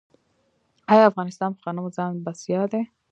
آیا 0.91 1.03
افغانستان 1.11 1.49
په 1.55 1.61
غنمو 1.65 1.89
ځان 1.97 2.11
بسیا 2.25 2.61
دی؟ 2.71 2.81